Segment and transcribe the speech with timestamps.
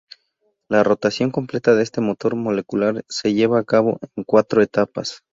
[0.67, 5.21] La rotación completa de este motor molecular se lleva a cabo en cuatro etapas.